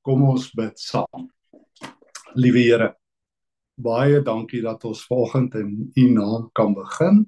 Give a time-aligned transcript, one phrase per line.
[0.00, 1.26] Kom ons bid saam.
[2.40, 2.86] Liewe Here,
[3.76, 7.26] baie dankie dat ons vanoggend in U naam kan begin.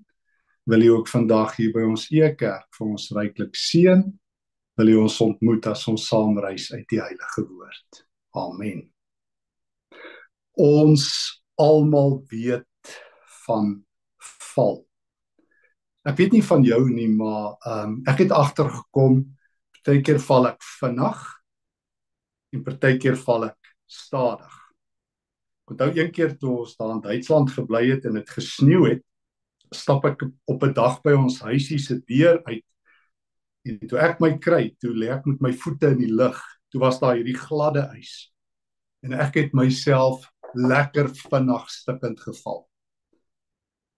[0.64, 4.06] Wil U ook vandag hier by ons Ekerk vir ons ryklik seën.
[4.80, 8.00] Wil U ons ontmoet as ons saam reis uit die heilige woord.
[8.40, 8.86] Amen.
[10.56, 11.04] Ons
[11.60, 12.96] almal weet
[13.44, 13.74] van
[14.54, 14.80] val.
[16.08, 19.20] Ek weet nie van jou nie, maar ehm um, ek het agtergekom
[19.76, 21.20] partykeer val ek vinnig
[22.52, 24.58] en partykeer val ek stadig.
[25.70, 29.04] Onthou een keer toe ons daar in Duitsland gebly het en dit gesneeu het,
[29.72, 32.64] stap ek op 'n dag by ons huisie se deur uit
[33.64, 36.38] en toe ek my kry, toe lê ek met my voete in die lug.
[36.72, 38.32] Toe was daar hierdie gladde ys.
[39.06, 42.68] En ek het myself lekker vinnig stikkend geval.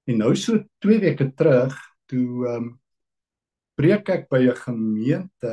[0.05, 2.81] En nou so 2 weke terug, toe ehm um,
[3.75, 5.53] preek ek by 'n gemeente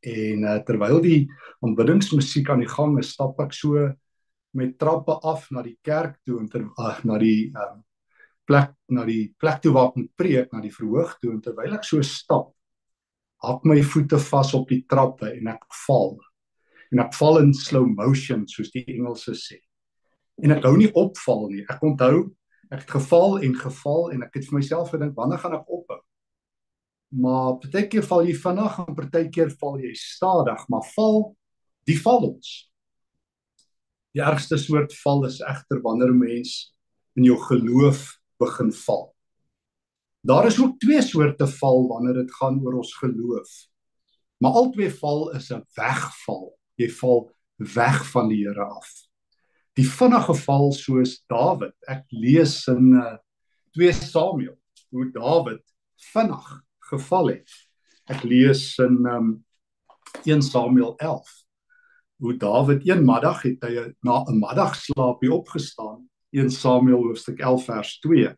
[0.00, 1.22] en uh, terwyl die
[1.64, 3.86] aanbiddingsmusiek aan die gang is, stap ek so
[4.56, 7.82] met trappe af na die kerk toe en ter, uh, na die um,
[8.46, 11.74] plek na die plek toe waar ek moet preek, na die verhoog toe en terwyl
[11.76, 12.52] ek so stap,
[13.42, 16.16] hak my voete vas op die trappe en ek val.
[16.94, 19.58] En ek val in slow motion soos die Engelse sê.
[20.42, 21.64] En ek hou nie opval nie.
[21.68, 22.28] Ek onthou
[22.66, 25.85] ek het geval en geval en ek het vir myself gedink wanneer gaan ek ophou?
[27.16, 31.20] Maar partykeer val jy vinnig en partykeer val jy stadig, maar val
[31.88, 32.50] die val ons.
[34.16, 36.72] Die ergste soort val is egter wanneer 'n mens
[37.16, 39.14] in jou geloof begin val.
[40.26, 43.50] Daar is ook twee soorte val wanneer dit gaan oor ons geloof.
[44.38, 46.58] Maar albei val is 'n wegval.
[46.76, 48.90] Jy val weg van die Here af.
[49.74, 51.74] Die vinnige val soos Dawid.
[51.88, 53.16] Ek lees in uh,
[53.72, 54.58] 2 Samuel
[54.90, 55.62] hoe Dawid
[56.12, 57.50] vinnig geval het.
[58.06, 59.44] Ek lees in um
[60.24, 61.28] 1 Samuel 11
[62.16, 66.08] hoe Dawid een middag het hy na 'n middagslaapie opgestaan.
[66.30, 68.34] 1 Samuel hoofstuk 11 vers 2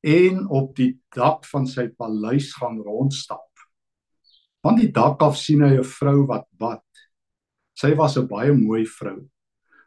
[0.00, 3.50] en op die dak van sy paleis gaan rondstap.
[4.62, 6.84] Van die dak af sien hy 'n vrou wat bad.
[7.74, 9.28] Sy was 'n baie mooi vrou.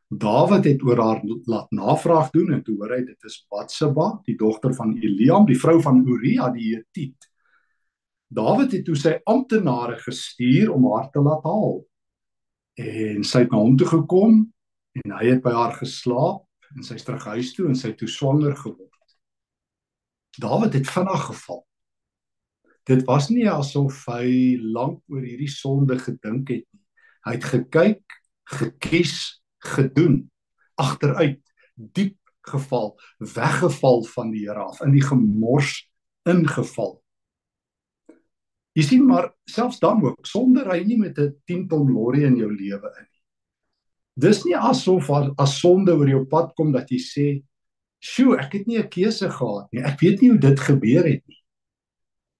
[0.09, 4.35] Dawid het oor haar laat navraag doen en toe hoor hy dit is Batsheba, die
[4.35, 7.30] dogter van Eliam, die vrou van Uria die Hethiet.
[8.31, 11.81] Dawid het toe sy amptenare gestuur om haar te laat haal.
[12.79, 14.37] En sy het na hom toe gekom
[15.01, 17.99] en hy het by haar geslaap en sy is terug huis toe en sy het
[17.99, 18.87] toe swanger geword.
[20.39, 21.59] Dawid het vinnig geval.
[22.87, 26.83] Dit was nie asof hy lank oor hierdie sonde gedink het nie.
[27.27, 28.15] Hy het gekyk,
[28.49, 29.17] gekies,
[29.61, 30.23] gedoen,
[30.79, 31.43] agteruit,
[31.75, 32.17] diep
[32.47, 35.75] geval, weggeval van die Here af, in die gemors
[36.25, 37.00] ingeval.
[38.77, 42.37] Jy sien maar selfs dan ook sonder hy nie met 'n 10 ton lorry in
[42.37, 43.21] jou lewe in nie.
[44.15, 47.43] Dis nie asof as sonde oor jou pad kom dat jy sê,
[47.99, 49.83] "Sjoe, ek het nie 'n keuse gehad nie.
[49.83, 51.43] Ek weet nie hoe dit gebeur het nie."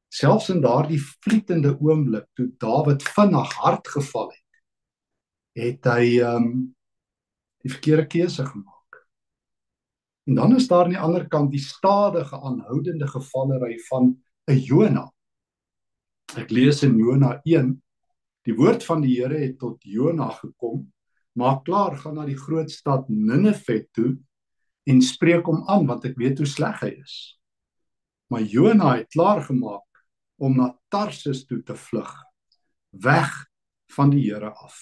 [0.10, 4.64] Selfs in daardie vlietende oomblik toe Dawid vinnig hard geval het,
[5.56, 6.76] het hy ehm um,
[7.64, 9.08] die verkeerde keuse gemaak.
[10.28, 15.10] En dan is daar aan die ander kant die stadige aanhoudende gevallery van 'n Jonah
[16.40, 17.74] Ek lees in Jona 1.
[18.48, 20.86] Die woord van die Here het tot Jona gekom.
[21.36, 24.16] Maak klaar, gaan na die groot stad Ninive toe
[24.88, 27.16] en spreek hom aan want ek weet hoe sleg hy is.
[28.32, 30.04] Maar Jona het klaar gemaak
[30.42, 32.12] om na Tarsus toe te vlug,
[32.96, 33.32] weg
[33.92, 34.80] van die Here af.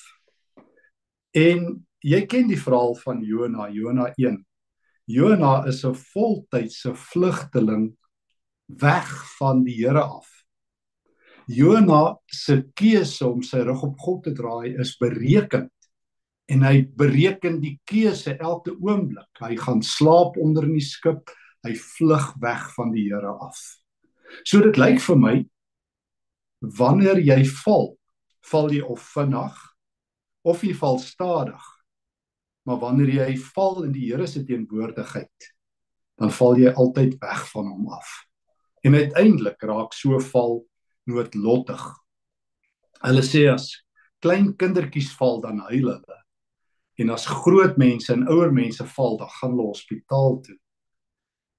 [1.33, 4.38] En jy ken die verhaal van Jona, Jona 1.
[5.09, 7.97] Jona is 'n voltydse vlugteling
[8.69, 9.09] weg
[9.39, 10.28] van die Here af.
[11.49, 15.71] Jona se keuse om sy rug op God te draai is berekend
[16.49, 19.29] en hy bereken die keuse elke oomblik.
[19.41, 21.29] Hy gaan slaap onder in die skip,
[21.65, 23.57] hy vlug weg van die Here af.
[24.45, 25.35] So dit lyk vir my
[26.77, 27.93] wanneer jy val,
[28.51, 29.59] val jy of vinnig
[30.47, 31.65] of jy val stadig.
[32.65, 35.51] Maar wanneer jy val in die Here se teenwoordigheid,
[36.19, 38.09] dan val jy altyd weg van hom af.
[38.85, 40.59] En uiteindelik raak so val
[41.09, 41.83] noodlottig.
[43.03, 43.71] Hulle sê as
[44.23, 46.17] klein kindertjies val dan huil hulle.
[47.00, 50.57] En as groot mense en ouer mense val, dan gaan hulle hospitaal toe.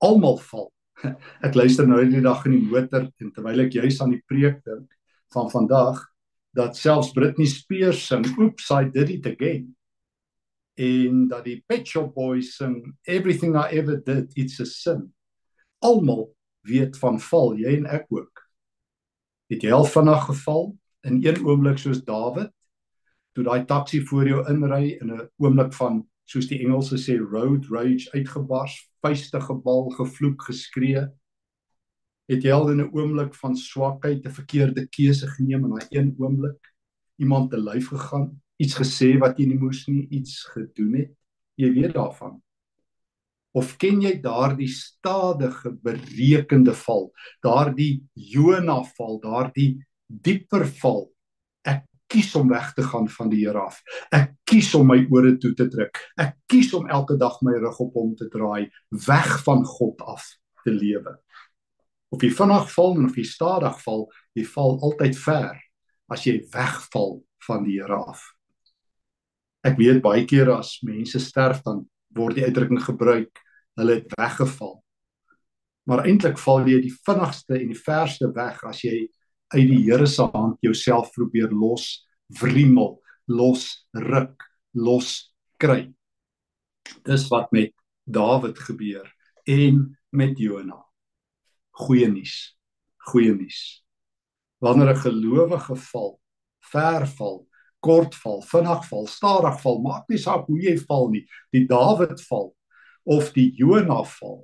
[0.05, 0.69] Almal val.
[1.47, 4.58] Ek luister nou die dag in die motor en terwyl ek juis aan die preek
[4.69, 4.91] dink
[5.32, 6.03] van vandag
[6.56, 9.70] dat selfs Britney Spears sing Oops I did it again.
[10.76, 15.08] En dat die Pet Shop Boys sing Everything I ever did it's a sin.
[15.81, 16.35] Almal
[16.69, 18.44] weet van val, jy en ek ook
[19.50, 20.70] het jy al vinnig geval
[21.06, 22.52] in een oomblik soos Dawid
[23.35, 27.67] toe daai taxi voor jou inry in 'n oomblik van soos die Engelse sê road
[27.70, 31.08] rage uitgebars, vuiste gebal, gevloek, geskree.
[32.31, 36.14] Het jy al in 'n oomblik van swakheid 'n verkeerde keuse geneem in daai een
[36.19, 36.73] oomblik?
[37.19, 41.11] Iemand te lyf gegaan, iets gesê wat jy nie moes nie, iets gedoen het?
[41.55, 42.43] Jy weet daarvan.
[43.56, 47.08] Of ken jy daardie stadige berekende val,
[47.43, 49.73] daardie Jona val, daardie
[50.06, 51.08] dieper val
[52.11, 53.79] kies om weg te gaan van die Here af.
[54.14, 56.00] Ek kies om my ore toe te druk.
[56.20, 58.69] Ek kies om elke dag my rug op hom te draai,
[59.06, 60.26] weg van God af
[60.64, 61.14] te lewe.
[62.11, 65.62] Of jy vinnig val of jy stadig val, jy val altyd ver
[66.11, 68.25] as jy wegval van die Here af.
[69.67, 71.85] Ek weet baie kere as mense sterf dan
[72.17, 73.43] word die uitdrukking gebruik,
[73.79, 74.79] hulle het weggeval.
[75.89, 79.09] Maar eintlik val jy die vinnigste en die verste weg as jy
[79.55, 82.07] uit die Here se hand jouself probeer los
[82.41, 85.89] wriemel, los ruk, los kry.
[87.07, 87.75] Dis wat met
[88.07, 89.06] Dawid gebeur
[89.47, 90.79] en met Jona.
[91.81, 92.56] Goeie nuus.
[93.11, 93.83] Goeie nuus.
[94.61, 96.21] Wanneer 'n gelowige val,
[96.61, 97.47] ver val,
[97.85, 101.25] kort val, vinnig val, stadig val, maak nie saak hoe jy val nie,
[101.55, 102.50] die Dawid val
[103.11, 104.43] of die Jona val,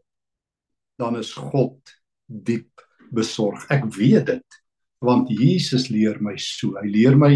[1.00, 1.78] dan is God
[2.26, 3.66] diep besorg.
[3.70, 4.62] Ek weet dit
[5.04, 6.74] want Jesus leer my so.
[6.80, 7.34] Hy leer my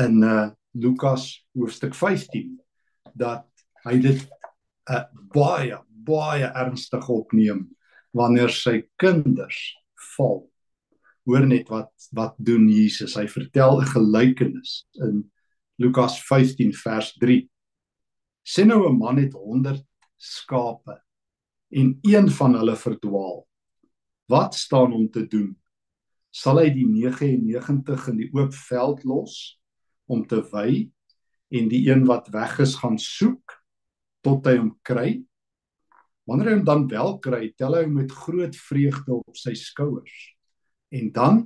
[0.00, 2.52] in uh Lukas hoofstuk 15
[3.18, 3.48] dat
[3.82, 4.20] hy dit
[4.92, 7.64] uh baie baie ernstig opneem
[8.16, 9.58] wanneer sy kinders
[10.16, 10.44] val.
[11.30, 13.14] Hoor net wat wat doen Jesus.
[13.14, 15.30] Hy vertel 'n gelykenis in
[15.78, 17.48] Lukas 15 vers 3.
[18.42, 19.86] Sien nou 'n man het 100
[20.16, 20.98] skape
[21.70, 23.46] en een van hulle verdwaal.
[24.26, 25.60] Wat staan hom te doen?
[26.30, 29.36] sal hy die 99 in die oop veld los
[30.10, 30.86] om te wy
[31.50, 33.56] en die een wat weg is gaan soek
[34.24, 35.18] tot hy hom kry.
[36.28, 40.14] Wanneer hy hom dan wel kry, tel hy hom met groot vreugde op sy skouers.
[40.90, 41.40] En dan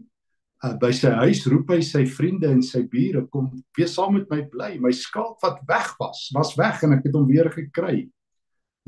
[0.65, 4.29] uh, by sy huis roep hy sy vriende en sy bure kom wees saam met
[4.33, 4.75] my bly.
[4.81, 8.05] My skaap wat weg was, was weg en ek het hom weer gekry.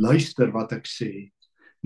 [0.00, 1.28] Luister wat ek sê.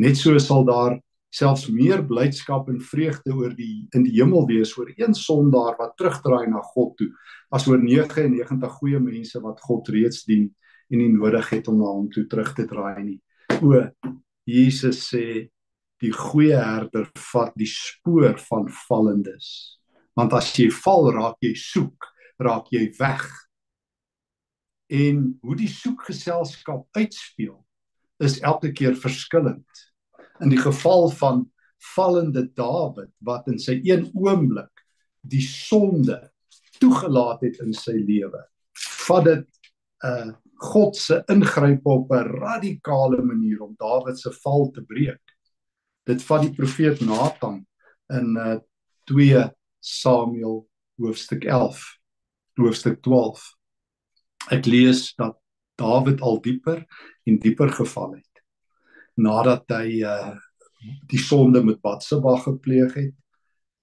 [0.00, 0.98] Net so sal daar
[1.30, 5.94] selfs meer blydskap en vreugde oor die in die hemel wees oor een sondaar wat
[5.98, 7.10] terugdraai na God toe
[7.54, 10.48] as oor 99 goeie mense wat God reeds dien
[10.90, 13.18] en nie nodig het om na hom toe terug te draai nie.
[13.62, 13.78] O
[14.48, 15.46] Jesus sê
[16.00, 19.78] die goeie herder vat die spoor van vallendes.
[20.16, 22.08] Want as jy val, raak jy soek,
[22.40, 23.26] raak jy weg.
[24.90, 27.58] En hoe die soekgeselskap uitspeel
[28.24, 29.86] is elke keer verskillend
[30.40, 31.44] in die geval van
[31.94, 34.84] vallende Dawid wat in sy een oomblik
[35.20, 36.18] die sonde
[36.80, 38.42] toegelaat het in sy lewe
[39.06, 39.46] vat dit
[40.04, 40.30] 'n uh,
[40.60, 45.29] God se ingryp op 'n radikale manier om Dawid se val te breek
[46.10, 47.62] dit vat die profeet Nathan
[48.12, 48.58] in uh,
[49.10, 49.46] 2
[49.80, 50.64] Samuel
[51.00, 51.84] hoofstuk 11
[52.60, 53.46] hoofstuk 12
[54.58, 55.38] ek lees dat
[55.80, 56.82] Dawid al dieper
[57.24, 58.44] en dieper geval het
[59.20, 60.36] nadat hy uh
[61.10, 63.16] die sonde met Batsheba gepleeg het.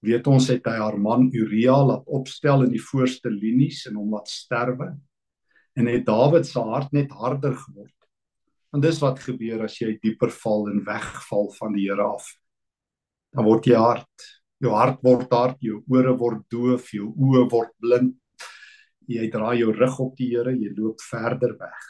[0.02, 4.14] Weet ons het hy haar man Uria laat opstel in die voorste linies en hom
[4.14, 4.92] laat sterwe.
[5.78, 7.94] En het Dawid se hart net harder geword.
[8.74, 12.26] En dis wat gebeur as jy dieper val en wegval van die Here af.
[13.32, 14.28] Dan word jy hard.
[14.60, 18.16] Jou hart word hard, jou ore word doof, jou oë word blind.
[19.08, 21.88] Jy draai jou rug op die Here, jy loop verder weg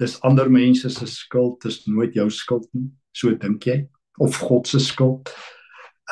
[0.00, 2.88] dis ander mense se skuld, dis nooit jou skuld nie.
[3.14, 3.84] So dink jy
[4.22, 5.30] of God se skuld.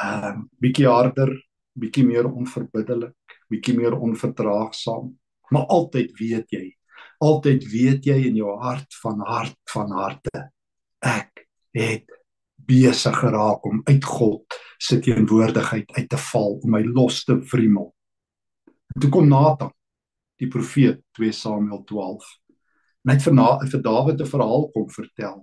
[0.02, 1.34] Ehm uh, bietjie harder,
[1.78, 5.10] bietjie meer onverbiddelik, bietjie meer onverdraagsaam,
[5.52, 6.64] maar altyd weet jy,
[7.22, 10.42] altyd weet jy in jou hart van hart van harte
[11.02, 12.10] ek het
[12.66, 17.90] besig geraak om uit God se teenwoordigheid uit te val om my los te wriemel.
[19.00, 19.72] Toe kom Nathan,
[20.38, 22.26] die profeet 2 Samuel 12
[23.08, 25.42] net vir na, vir Dawid 'n verhaal kom vertel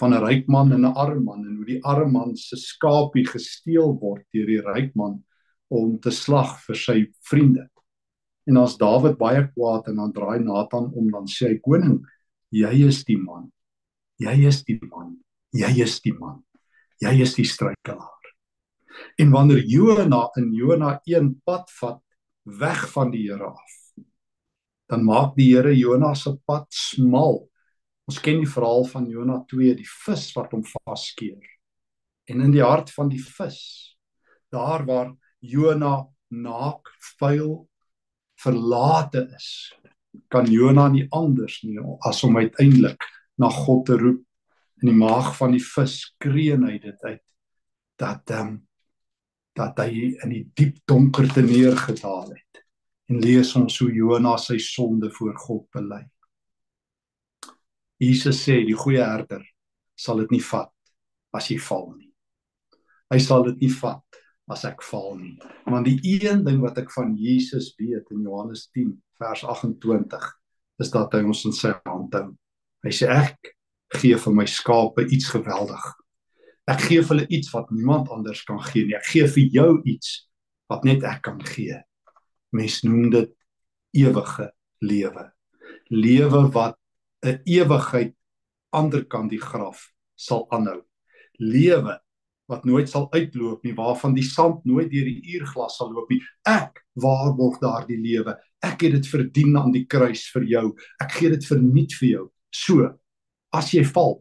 [0.00, 3.26] van 'n ryk man en 'n arm man en hoe die arm man se skaapie
[3.26, 5.22] gesteel word deur die ryk man
[5.70, 7.68] om te slag vir sy vriende.
[8.48, 12.00] En as Dawid baie kwaad en dan draai Nathan om dan sê hy koning,
[12.50, 13.50] jy is die man.
[14.22, 15.16] Jy is die man.
[15.54, 16.42] Jy is die man.
[17.02, 18.32] Jy is die struikelaar.
[19.18, 22.02] En wanneer Jona in Jona 1 pad vat
[22.42, 23.78] weg van die Here af,
[24.90, 27.44] dan maak die Here Jonas se pad smal.
[28.08, 31.40] Ons ken die verhaal van Jona 2, die vis wat hom vaskeer.
[32.28, 33.60] En in die hart van die vis,
[34.52, 37.62] daar waar Jona naak, vuil,
[38.42, 39.72] verlate is,
[40.32, 43.04] kan Jona nie anders nie as om uiteindelik
[43.40, 44.22] na God te roep
[44.82, 47.24] in die maag van die vis kreun hy dit uit
[48.02, 48.60] dat ehm um,
[49.52, 52.62] dat hy in die diep donkerte neergedaal het
[53.12, 56.00] en lees ons hoe Jona sy sonde voor God bely.
[58.00, 59.44] Jesus sê die goeie herder
[59.92, 60.72] sal dit nie vat
[61.36, 62.08] as jy val nie.
[63.12, 65.36] Hy sal dit nie vat as ek val nie.
[65.68, 70.28] Want die een ding wat ek van Jesus weet in Johannes 10 vers 28
[70.82, 72.28] is dat hy ons in sy hand hou.
[72.82, 73.52] Hy sê ek
[74.00, 75.84] gee vir my skape iets geweldig.
[76.70, 78.96] Ek gee vir hulle iets wat niemand anders kan gee nie.
[78.98, 80.14] Ek gee vir jou iets
[80.70, 81.78] wat net ek kan gee.
[82.54, 83.32] Mens noem dit
[83.98, 84.50] ewige
[84.82, 85.28] lewe.
[85.90, 86.78] Lewe wat
[87.22, 88.14] 'n ewigheid
[88.72, 90.82] ander kan die graf sal aanhou.
[91.38, 92.00] Lewe
[92.52, 96.20] wat nooit sal uitloop nie, waarvan die sand nooit deur die uurglas sal loop nie.
[96.48, 98.36] Ek waarborg daardie lewe.
[98.62, 100.66] Ek het dit verdien aan die kruis vir jou.
[101.02, 102.26] Ek gee dit verniet vir jou.
[102.52, 102.90] So,
[103.52, 104.20] as jy val,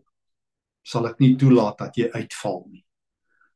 [0.87, 2.83] sal ek nie toelaat dat jy uitval nie.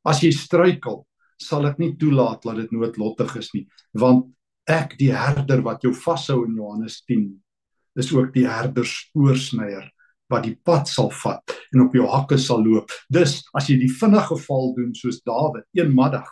[0.06, 1.04] As jy struikel,
[1.42, 3.66] sal ek nie toelaat dat dit noodlottig is nie,
[3.98, 4.30] want
[4.70, 7.26] ek die herder wat jou vashou in Johannes 10
[8.00, 9.90] is ook die herder oorsnyer
[10.32, 12.92] wat die pad sal vat en op jou hakke sal loop.
[13.12, 16.32] Dus as jy die vinnige val doen soos Dawid eenmiddag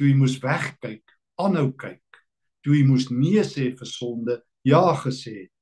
[0.00, 1.04] toe hy moes wegkyk,
[1.40, 2.20] aanhou kyk,
[2.64, 5.52] toe hy moes nee sê vir sonde, ja gesê het.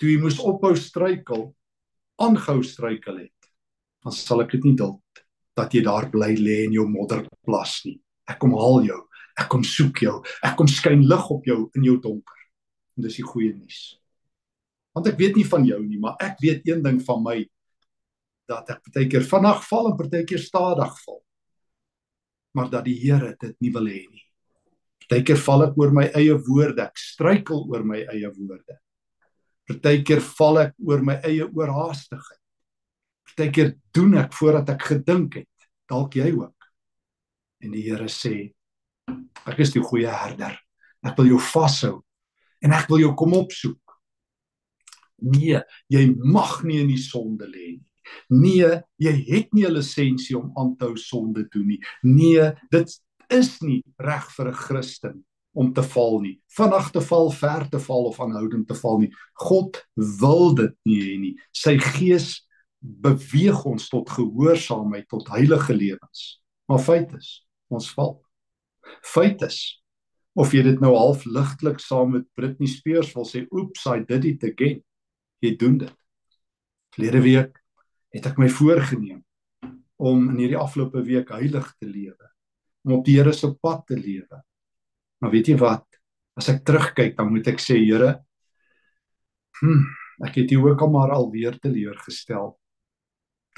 [0.00, 1.50] Toe hy moes ophou struikel,
[2.22, 3.50] aangehou struikel het,
[4.04, 5.22] dan sal ek dit nie duld
[5.58, 7.98] dat jy daar bly lê in jou modderplas nie.
[8.30, 9.00] Ek kom haal jou,
[9.36, 12.44] ek kom soek jou, ek kom skyn lig op jou in jou donker.
[12.96, 13.98] En dis die goeie nuus.
[14.98, 17.36] Want ek weet nie van jou nie, maar ek weet een ding van my
[18.50, 21.20] dat ek baie keer vinnig val en baie keer stadig val.
[22.58, 24.24] Maar dat die Here dit nie wil hê nie.
[25.06, 28.80] Baie keer val ek oor my eie woorde, ek struikel oor my eie woorde.
[29.68, 32.40] Partykeer val ek oor my eie oorhaastigheid.
[33.28, 36.68] Partykeer doen ek voordat ek gedink het, dalk jy ook.
[37.62, 38.48] En die Here sê,
[39.46, 40.56] ek is die goeie herder.
[41.06, 41.98] Ek wil jou vashou
[42.64, 43.87] en ek wil jou kom opsoek.
[45.18, 47.84] Nee, jy mag nie in die sonde lê nie.
[48.32, 51.80] Nee, jy het nie 'n lisensie om aan te hou sonde doen nie.
[52.02, 56.40] Nee, dit is nie reg vir 'n Christen om te val nie.
[56.56, 59.10] Vinnig te val, ver te val of aanhoudend te val nie.
[59.34, 61.36] God wil dit nie hê nie.
[61.52, 62.46] Sy gees
[62.80, 66.40] beweeg ons tot gehoorsaamheid, tot heilige lewens.
[66.68, 68.22] Maar feit is, ons val.
[69.02, 69.82] Feit is
[70.38, 74.24] of jy dit nou half ligtelik saam met Britney Spears wil sê, "Oeps, I did
[74.24, 74.82] it again."
[75.44, 75.94] Jy doen dit.
[76.94, 77.58] Verlede week
[78.14, 79.22] het ek my voorgenem
[79.98, 82.30] om in hierdie afgelope week heilig te lewe,
[82.86, 84.40] om op die Here se pad te lewe.
[85.18, 85.84] Maar weet jy wat?
[86.38, 88.12] As ek terugkyk, dan moet ek sê, Here,
[89.58, 89.82] hm,
[90.26, 92.52] ek het U ook al maar alweer teleurgestel.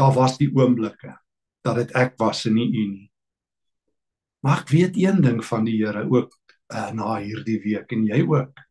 [0.01, 1.19] Daar was die oomblikke
[1.65, 3.09] dat dit ek was en nie U nie.
[4.41, 6.33] Maar ek weet een ding van die Here ook
[6.73, 8.65] uh, na hierdie week en jy ook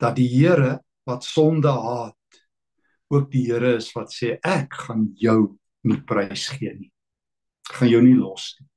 [0.00, 2.40] dat die Here wat sonde haat
[3.12, 6.90] ook die Here is wat sê ek gaan jou nie prys gee nie.
[7.68, 8.68] Ek gaan jou nie los nie.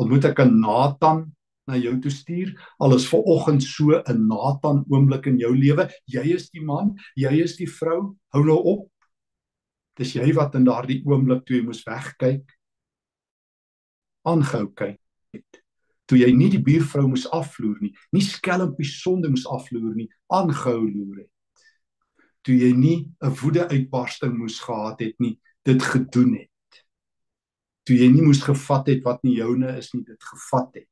[0.00, 1.32] Ontmoet ek 'n Nathan
[1.66, 2.52] na jou toe stuur.
[2.80, 5.88] Al is ver oggend so 'n Nathan oomblik in jou lewe.
[6.06, 8.16] Jy is die man, jy is die vrou.
[8.32, 8.90] Hou nou op.
[9.96, 12.44] Dis jy wat in daardie oomblik toe jy moes wegkyk.
[14.26, 15.00] Aangehou kyk.
[16.06, 20.82] Toe jy nie die buurvrou moes afvloer nie, nie skelmpie sonde moes afvloer nie, aangehou
[20.84, 21.33] loer het.
[22.44, 26.50] Toe jy nie 'n woede uitbarsting moes gehad het nie, dit gedoen het.
[27.84, 30.88] Toe jy nie moes gevat het wat nie joune is nie, dit gevat het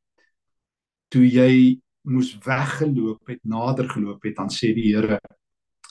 [1.13, 1.79] toe jy
[2.09, 5.21] moes weggeloop het, nader geloop het, dan sê die Here,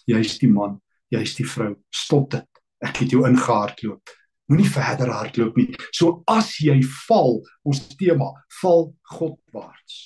[0.10, 0.80] jy's die man,
[1.14, 2.48] jy's die vrou, stop dit.
[2.82, 4.16] Ek het jou ingehardloop.
[4.50, 5.70] Moenie verder hardloop nie.
[5.96, 10.00] So as jy val, ons tema, val Godwaarts.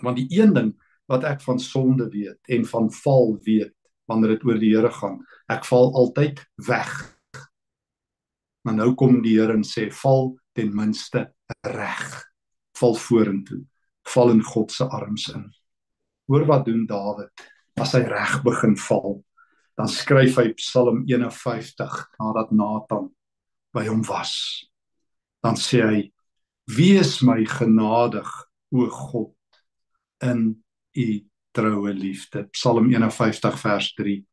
[0.00, 0.70] Want die een ding
[1.10, 3.74] wat ek van sonde weet en van val weet
[4.10, 6.92] wanneer dit oor die Here gaan, ek val altyd weg.
[8.66, 11.28] Maar nou kom die Here en sê val ten minste
[11.64, 12.06] reg.
[12.76, 13.64] Val vorentoe
[14.14, 15.46] val in God se arms in.
[16.30, 17.48] Hoor wat doen Dawid
[17.80, 19.20] as hy reg begin val.
[19.78, 23.08] Dan skryf hy Psalm 51 nadat Nathan
[23.74, 24.34] by hom was.
[25.40, 26.00] Dan sê hy:
[26.68, 28.28] "Wees my genadig,
[28.74, 29.36] o God,
[30.22, 30.62] in
[30.96, 31.08] u
[31.52, 34.24] troue liefde." Psalm 51 vers 3.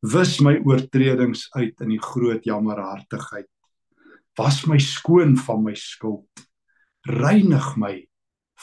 [0.00, 3.48] Wis my oortredings uit in die groot jammerhartigheid.
[4.38, 6.46] Was my skoon van my skuld.
[7.02, 8.08] Reinig my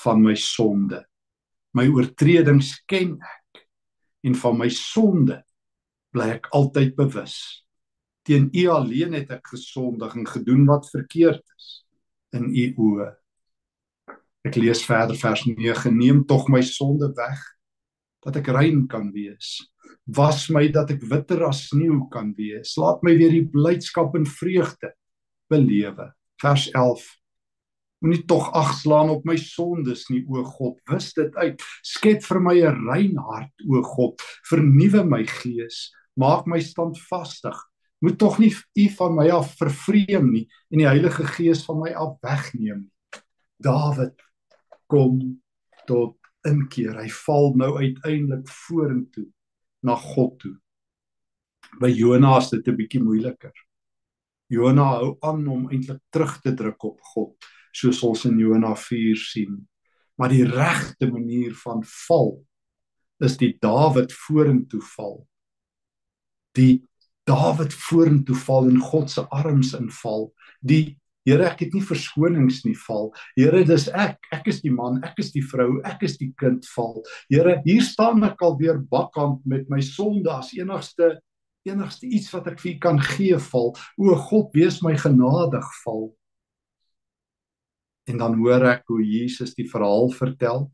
[0.03, 1.03] van my sonde.
[1.75, 3.65] My oortredings ken ek
[4.25, 5.41] en van my sonde
[6.15, 7.35] bly ek altyd bewus.
[8.25, 11.67] Teen U alleen het ek gesondig en gedoen wat verkeerd is
[12.33, 13.11] in U oë.
[14.45, 17.43] Ek lees verder vers 9: Neem tog my sonde weg
[18.25, 19.59] dat ek rein kan wees.
[20.17, 22.75] Was my dat ek witter as sneeu kan wees.
[22.81, 24.93] Laat my weer die blydskap en vreugde
[25.51, 26.11] belewe.
[26.41, 27.05] Vers 11
[28.03, 30.75] Moenie tog agslaan op my sondes nie, o God.
[30.91, 31.61] Wis dit uit.
[31.81, 34.21] Skep vir my 'n rein hart, o God.
[34.49, 35.89] Vernuwe my gees.
[36.13, 37.55] Maak my standvastig.
[38.01, 41.93] Moet tog nie U van my af vervreem nie en die Heilige Gees van my
[41.93, 43.21] af wegneem nie.
[43.57, 44.21] Dawid
[44.87, 45.41] kom
[45.87, 46.95] tot inkeer.
[46.99, 49.27] Hy val nou uiteindelik vorentoe
[49.85, 50.55] na God toe.
[51.81, 53.53] By Jonas is dit 'n bietjie moeiliker.
[54.47, 59.17] Jona hou aan om eintlik terug te druk op God, soos ons in Jona 4
[59.17, 59.67] sien.
[60.17, 62.45] Maar die regte manier van val
[63.19, 65.27] is die Dawid vorentoe val.
[66.55, 66.85] Die
[67.25, 70.29] Dawid vorentoe val en God se arms inval.
[70.61, 73.09] Die Here, ek het nie verskonings nie val.
[73.37, 74.19] Here, dis ek.
[74.35, 76.99] Ek is die man, ek is die vrou, ek is die kind val.
[77.33, 81.15] Here, hier staan ek alweer bakkant met my sonde as enigste
[81.65, 83.71] enigste iets wat ek vir u kan gee val.
[83.97, 86.11] O God, wees my genadig val.
[88.05, 90.67] En dan hoor ek hoe Jesus die verhaal vertel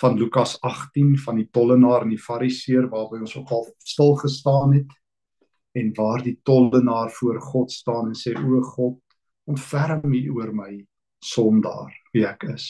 [0.00, 4.74] van Lukas 18 van die tollenaar en die fariseer waarby ons ook al stil gestaan
[4.76, 4.96] het
[5.76, 9.00] en waar die tollenaar voor God staan en sê o God
[9.46, 10.72] ontferm u oor my
[11.22, 12.66] sondaar wie ek is.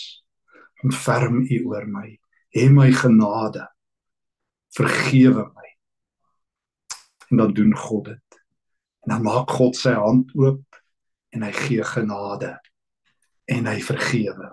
[0.84, 2.08] Ontferm u oor my.
[2.56, 3.64] Hê my genade.
[4.76, 5.68] Vergewe my.
[7.30, 8.40] En dan doen God dit.
[9.06, 10.80] En dan maak God sy hand oop
[11.34, 12.52] en hy gee genade.
[13.50, 14.52] En hy vergewe.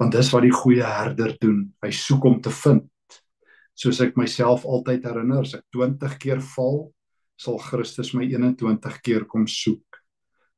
[0.00, 1.68] Want dis wat die goeie herder doen.
[1.84, 2.88] Hy soek om te vind.
[3.78, 6.84] Soos ek myself altyd herinner as ek 20 keer val
[7.40, 9.91] sal Christus my 21 keer kom soek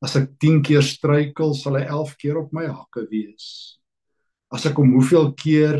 [0.04, 3.46] As ek 10 keer struikel, sal hy 11 keer op my hakke wees.
[4.52, 5.78] As ek hom hoeveel keer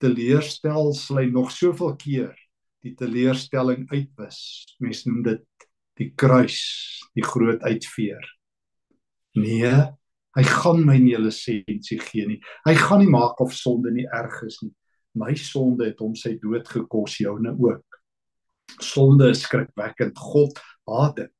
[0.00, 2.32] teleurstel, sal hy nog soveel keer
[2.86, 4.38] die teleurstelling uitwis.
[4.80, 5.68] Mense noem dit
[6.00, 6.56] die kruis,
[7.16, 8.24] die groot uitveer.
[9.36, 9.74] Nee,
[10.36, 12.40] hy gaan my nie 'n lisensie gee nie.
[12.64, 14.72] Hy gaan nie maak of sonde nie erg is nie.
[15.14, 17.84] My sonde het hom sy dood gekos, joune ook.
[18.80, 20.16] Sonde is skrikwekkend.
[20.16, 21.35] God haat dit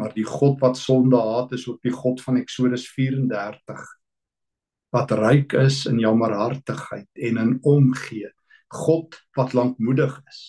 [0.00, 3.82] maar die God wat sonde haat is ook die God van Eksodus 34
[4.96, 8.30] wat ryk is in jammerhartigheid en in omgee.
[8.74, 10.40] God wat lankmoedig is.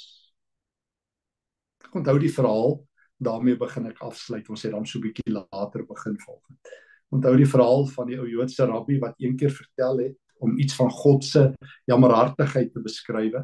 [1.86, 2.80] Ek onthou die verhaal
[3.22, 6.80] daarmee begin ek afsluit ons het dan so 'n bietjie later begin volgens
[7.12, 10.76] onthou die verhaal van die ou Joodse rabbi wat een keer vertel het om iets
[10.76, 11.52] van God se
[11.86, 13.36] jammerhartigheid te beskryf.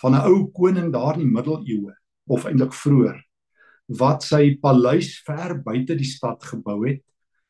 [0.00, 1.94] Van 'n ou koning daar in die middeleeue
[2.26, 3.18] of eintlik vroeër
[3.98, 7.02] wat sy paleis ver buite die stad gebou het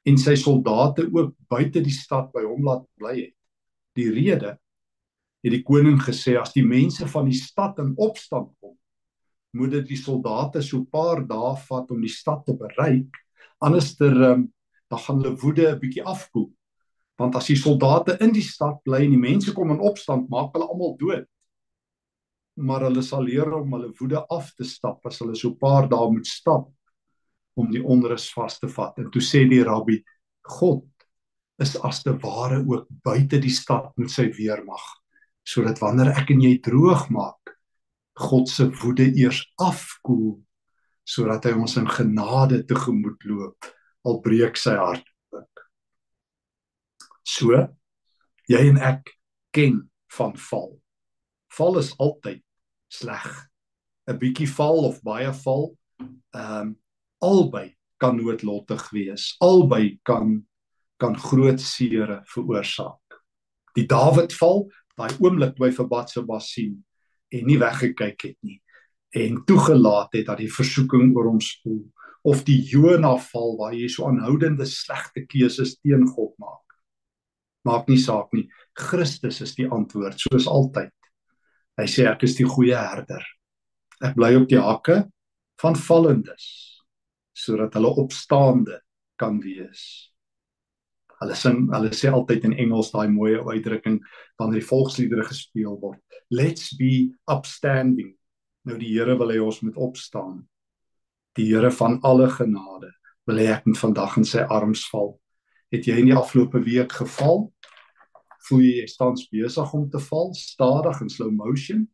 [0.09, 3.37] en sy soldate ook buite die stad by hom laat bly het.
[3.99, 4.55] Die rede
[5.45, 8.77] het die koning gesê as die mense van die stad in opstand kom,
[9.57, 13.11] moet dit die soldate so 'n paar dae vat om die stad te bereik,
[13.61, 14.53] anderster um,
[14.89, 16.51] dan gaan hulle woede 'n bietjie afkoel.
[17.19, 20.55] Want as die soldate in die stad bly en die mense kom in opstand, maak
[20.55, 21.27] hulle almal dood
[22.61, 25.89] maar hulle sal leer om hulle woede af te stap as hulle so 'n paar
[25.89, 26.69] dae moet stap
[27.57, 28.99] om die onrus vas te vat.
[28.99, 30.03] En toe sê die rabbi:
[30.43, 30.87] God
[31.59, 34.83] is as te ware ook buite die stad met sy weermag,
[35.45, 37.57] sodat wanneer ek en jy droog maak,
[38.17, 40.41] God se woede eers afkoel
[41.11, 43.71] sodat hy ons in genade tegemoet loop
[44.07, 45.65] al breek sy hart ook.
[47.27, 47.57] So
[48.51, 49.11] jy en ek
[49.55, 49.81] ken
[50.17, 50.71] van val.
[51.57, 52.43] Val is altyd
[52.91, 53.29] sleg.
[54.09, 55.71] 'n bietjie val of baie val,
[56.35, 56.77] ehm um,
[57.21, 59.35] albei kan noodlottig wees.
[59.41, 60.41] Albei kan
[61.01, 63.21] kan groot seere veroorsaak.
[63.75, 66.75] Die Dawid val, daai oomblik toe hy vir Batsheba sien
[67.33, 68.59] en nie weggekyk het nie
[69.11, 71.83] en toegelaat het dat die versoeking oor hom spoel
[72.23, 76.77] of die Jona val waar jy so aanhoudende slegte keuses teen God maak.
[77.65, 78.47] Maak nie saak nie.
[78.77, 80.93] Christus is die antwoord soos altyd.
[81.81, 83.25] Hy sê ek is die goeie herder.
[84.05, 85.03] Ek bly op die hakke
[85.61, 86.49] van vallendes
[87.41, 88.83] sodat hulle opstaande
[89.21, 90.11] kan wees.
[91.21, 93.99] Hulle sing, hulle sê altyd in Engels daai mooi uitdrukking
[94.41, 96.01] wanneer die volksliedere gespeel word.
[96.33, 98.15] Let's be upstanding.
[98.69, 100.43] Nou die Here wil hê ons moet opstaan.
[101.37, 102.93] Die Here van alle genade
[103.29, 105.15] wil hê ek moet vandag in sy arms val.
[105.73, 107.47] Het jy in die afgelope week geval?
[108.49, 111.89] Voel jy jy staan besig om te val, stadig in slow motion,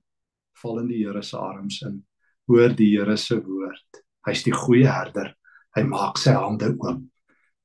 [0.62, 2.02] val in die Here se arms in.
[2.48, 4.02] Hoor die Here se woord.
[4.26, 5.34] Hy's die goeie herder.
[5.76, 7.02] Hy maak sy hande oop.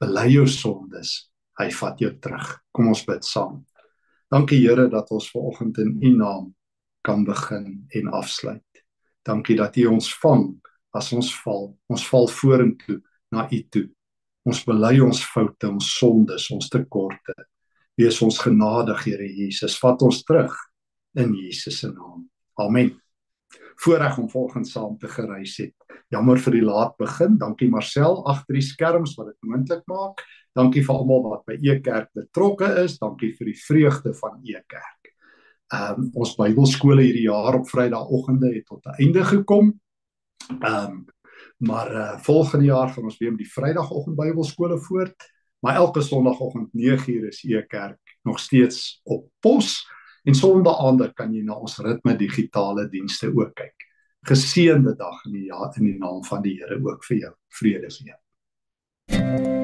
[0.02, 1.30] Bely jou sondes.
[1.60, 2.56] Hy vat jou terug.
[2.74, 3.62] Kom ons bid saam.
[4.32, 6.52] Dankie Here dat ons ver oggend in U naam
[7.06, 8.84] kan begin en afsluit.
[9.28, 10.46] Dankie dat U ons vang
[10.98, 11.72] as ons val.
[11.92, 13.88] Ons val vorentoe na U toe.
[14.48, 17.36] Ons bely ons foute, ons sondes, ons tekorte.
[18.00, 19.78] Wees ons genadig, Here Jesus.
[19.80, 20.54] Vat ons terug
[21.20, 22.28] in Jesus se naam.
[22.60, 22.94] Amen.
[23.82, 25.76] Voorreg om volgens saam te gereis het.
[26.12, 27.38] Jammer vir die laat begin.
[27.40, 30.24] Dankie Marcel agter die skerms wat dit moontlik maak.
[30.56, 32.98] Dankie vir almal wat by Ekerk betrokke is.
[33.00, 35.16] Dankie vir die vreugde van Ekerk.
[35.72, 39.74] Ehm um, ons Bybelskole hierdie jaar op Vrydagoggende het tot 'n einde gekom.
[40.60, 41.06] Ehm um,
[41.62, 45.16] Maar uh volgende jaar gaan ons weer met die Vrydagoggend Bybelskole voort.
[45.62, 49.88] Maar elke Sondagoggend 9uur is e kerk nog steeds op pos
[50.24, 53.88] en Sondaande kan jy na ons ritme digitale dienste ook kyk.
[54.30, 57.34] Geseënde dag in die jaar in die naam van die Here ook vir jou.
[57.62, 59.61] Vrede vir jou.